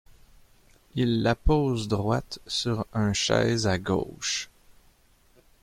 [0.95, 4.49] Il la pose droite sur un chaise à gauche.